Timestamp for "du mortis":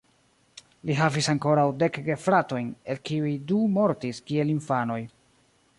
3.53-4.25